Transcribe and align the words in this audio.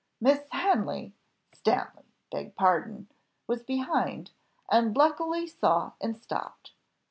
Miss 0.19 0.47
Hanley 0.51 1.13
Stanley 1.53 2.11
(beg 2.31 2.55
pardon) 2.55 3.07
was 3.45 3.61
behind, 3.61 4.31
and 4.71 4.97
luckily 4.97 5.45
saw 5.45 5.91
and 6.01 6.17
stopped. 6.19 6.71